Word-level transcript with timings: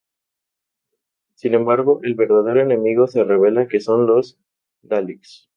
Sin 1.35 1.53
embargo, 1.53 1.99
el 2.01 2.15
verdadero 2.15 2.59
enemigo 2.61 3.05
se 3.05 3.23
revela 3.23 3.67
que 3.67 3.79
son 3.79 4.07
los 4.07 4.39
Daleks. 4.81 5.47